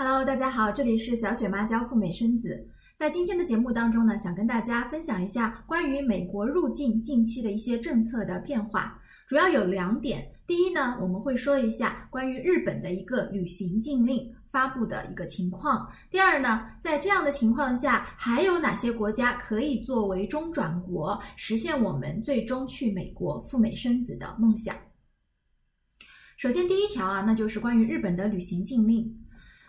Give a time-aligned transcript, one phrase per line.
[0.00, 2.64] Hello，大家好，这里是小雪妈教赴美生子。
[2.96, 10.24] 在今天的节目当中呢，想跟大家分享一下关于美国入境近期的一些政策的变化，主要有两点。
[10.46, 15.90] 第一呢，我们会说一下关于日本的一个旅行禁令发布的一个情况。
[16.08, 24.76] 第二呢，在这样的情况下，还有哪些国家可以作为中转国，实现我们最终去美国赴美生子的梦想？
[26.36, 29.12] 首先，第一条啊，那就是关于日本的旅行禁令。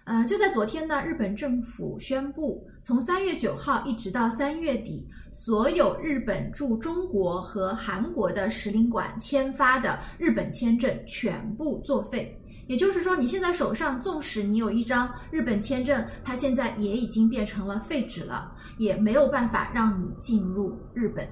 [0.09, 12.35] 呃，就在昨天呢，日本政府宣布，从三月九号一直到三月底，所有日本驻中国和韩国的使领馆签发的日本签证全部作废。
[12.65, 21.27] 也就是说，你现在手上纵使你有一张日本签证，它现在也已经变成了废纸了，也没有办法让你进入日本。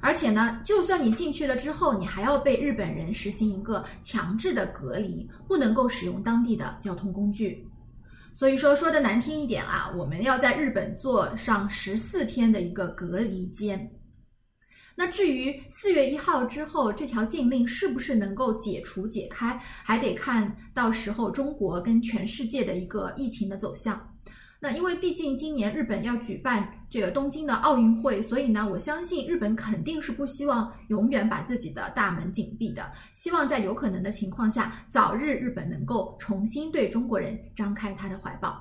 [0.00, 7.66] 而且呢，就算你进去了之后，你还要被日本人实行一个强制的隔离，不能够使用当地的交通工具。
[8.32, 13.90] 所以说，说的难听一点啊，我们要在日本做上十四天的一个隔离间。
[14.94, 24.00] 那至于四月一号之后这条禁令是不是能够解除解开，还得看到时候中国跟全世界的一个疫情的走向。
[24.60, 38.60] 那因为毕竟今年日本要举办这个东京的奥运会，所以呢，我相信日本肯定是不希望永远把自己的大门紧闭的，希望在有可能的情况下，早日日本能够重新对中国人张开他的怀抱。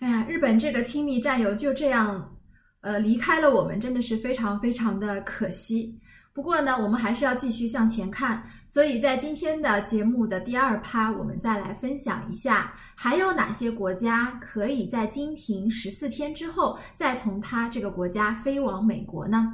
[0.00, 2.36] 哎呀，日本这个亲密战友就这样，
[2.80, 5.96] 呃，离开了我们，真的是非常非常的可惜。
[6.34, 19.46] 不过呢，我们还是要继续向前看，所以在今天的节目的第二趴，我们再来分享一下，还有哪些国家可以在经停十四天之后，再从他这个国家飞往美国呢？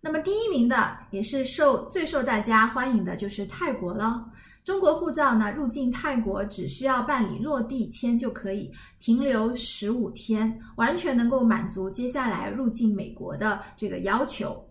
[0.00, 4.24] 那么第一名的，也是受最受大家欢迎的，就是泰国了。
[4.62, 8.70] 中国护照呢，入境泰国只需要办理落地签就可以
[9.00, 14.64] 停留十五天，完全能够满足接下来入境美国的这个要求。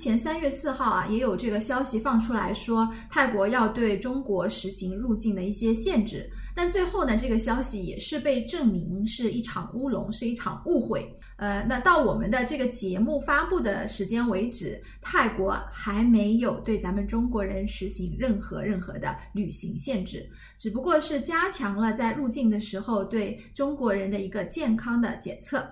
[0.00, 11.08] 前三月四号啊，也有这个消息放出来说，泰国要对中国实行入境的一些限制，但最后呢，这个消息也是被证明是一场乌龙，是一场误会。
[11.36, 20.28] 呃，那到我们的这个节目发布的时间为止，泰国还没有对咱们中国人实行任何任何的旅行限制，
[20.58, 25.66] 只不过是加强了在入境的时候对中国人的一个健康的检测。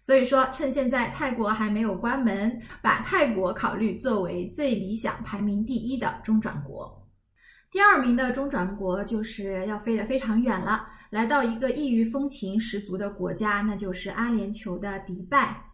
[0.00, 7.06] 所以说，趁现在泰国还没有关门，把泰国考虑作为最理想、排名第一的中转国。
[7.70, 15.64] 第二名的中转国就是要飞得非常远了，来到一个异域风情十足的国家，那就是阿联酋的迪拜。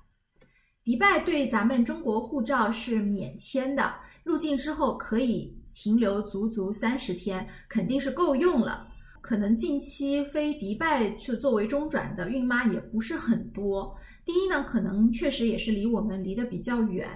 [0.83, 8.89] 迪拜对咱们中国护照是免签的，入境之后可以停留足足三十天，肯定是够用了。
[9.25, 13.97] 可能近期飞迪拜去作为中转的孕妈也不是很多。
[14.23, 17.09] 第一呢，可能确实也是离我们离得比较远。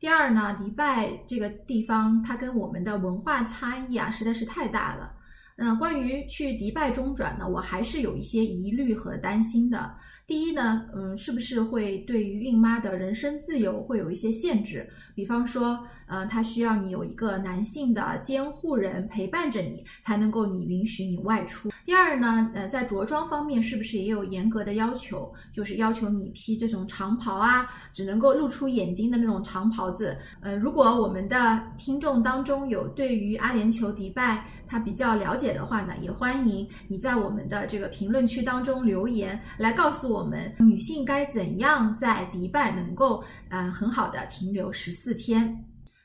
[0.00, 5.14] 第二呢，迪拜这个地方它跟我们的文化差异啊实在是太大了。
[5.56, 9.94] 那关于去迪拜中转呢，我还是有一些疑虑和担心的。
[10.24, 14.88] 第一呢，嗯，是不是会对于孕妈的人身自由会有一些限制？
[15.14, 21.70] 比方说，呃，他需要你有一个男性的监护人陪伴着你，才能够你允许你外出。
[21.84, 25.30] 第二呢，呃，在着装方面是不是也有严格的要求？
[25.52, 30.16] 就是要求你披这种长袍啊，只能够露出眼睛的那种长袍子。
[30.40, 40.12] 呃，如果我们的听众当中有对于阿联酋迪拜他比较了解解的话呢，也欢迎你在我们的这个评论区当中留言来告诉。
[40.12, 45.64] 我们女性该怎样在迪拜能够呃很好的停留十四天？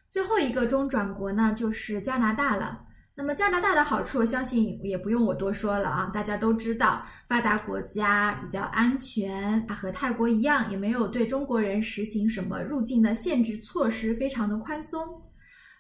[0.09, 2.81] 最后一个中转国呢，就是加拿大了。
[3.13, 15.03] 那么加拿大的好处，相信也不用我多说了啊，大家都知道，发达国家比较安全，它和泰国一样，也没有对中国人实行什么入境的限制措施，非常的宽松。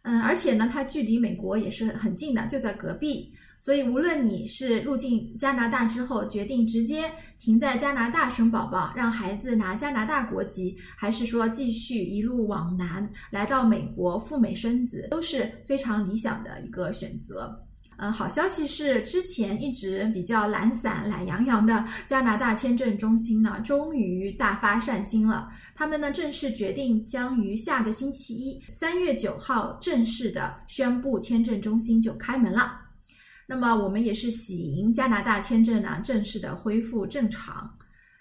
[0.03, 3.31] 嗯，而且呢，它距离美国也是很近的，就在隔壁。
[3.59, 17.61] 所以，无论你是入境加拿大之后决定直接停在加拿大生宝宝，让孩子拿加拿大国籍，还是说继续一路往南来到美国赴美生子，都是非常理想的一个选择。
[17.99, 25.49] 嗯，好消息是，之前一直比较懒散、懒洋洋的加拿大签证中心呢，终于大发善心了。
[25.73, 32.86] 他们呢，正式决定将于下个星期一，三月九号正式的宣布签证中心就开门了。
[33.47, 37.73] 那么我们也是喜迎加拿大签证呢正式的恢复正常，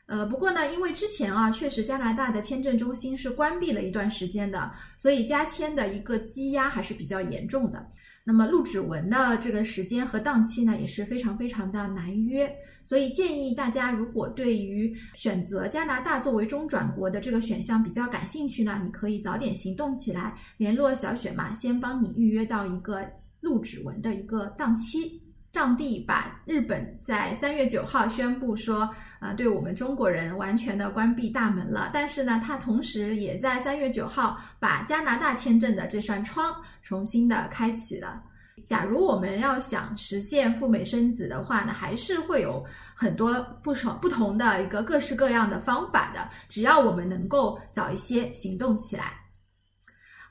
[0.07, 7.85] 呃，不过呢，因为之前啊，确实加拿大的签证中心是关闭了一段时间的，所以加签的一个积压还是比较严重的。
[8.23, 12.53] 那么录指纹的这个时间和档期呢，也是非常非常的难约，
[12.85, 23.01] 所以建议大家，如果对于选择加拿大作为中转国的这个选项比较感兴趣呢，你可以早点行动起来，联络小雪嘛，先帮你预约到一个
[23.41, 25.23] 录指纹的一个档期。
[25.53, 28.87] 上帝把日本在三月九号宣布说，
[29.21, 31.89] 啊，对我们中国人完全的关闭大门了。
[31.95, 38.23] 但是呢，他同时也在三月九号把加拿大签证的这扇窗重新的开启了。
[38.67, 42.63] 假如我们要想实现赴美生子的话呢，还是会有
[42.95, 46.29] 很多不少不同的一个各式各样的方法的。
[46.51, 49.15] 只要我们能够早一些行动起来。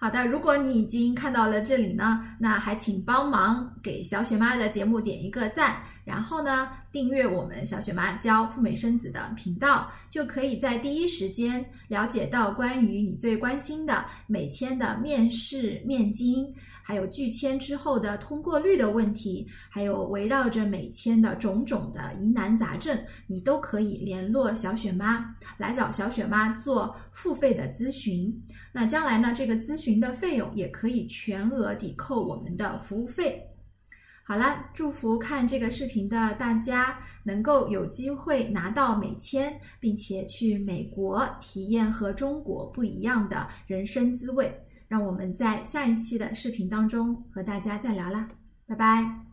[0.05, 16.53] 好的，如果你已经看到了这里呢，那还请帮忙给小雪妈的节目点一个赞，然后呢订阅我们小雪妈教赴美生子的频道，就可以在第一时间了解到关于你最关心的美签的面试、面经。
[16.87, 28.31] 还有拒签之后的通过率的问题，还有围绕着美签的种种的疑难杂症，你都可以联络小雪妈来找小雪妈做付费的咨询。
[28.71, 33.43] 那将来呢，这个咨询的费用也可以全额抵扣我们的服务费。
[34.27, 44.59] 好了，祝福看这个视频的大家能够有机会拿到美签，并且去美国体验和中国不一样的人生滋味。
[44.87, 48.27] 让我们在下一期的视频当中和大家再聊啦，
[48.65, 49.24] 拜拜。